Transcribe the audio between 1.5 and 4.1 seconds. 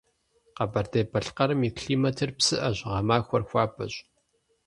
и климатыр псыӏэщ, гъэмахуэр хуабэщ.